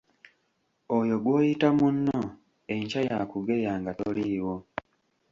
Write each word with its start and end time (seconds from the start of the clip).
Oyo 0.97 1.15
gw’oyita 1.23 1.69
munno 1.77 2.19
enkya 2.75 3.01
y’akugeya 3.07 3.71
nga 3.79 3.91
toliiwo. 3.99 4.55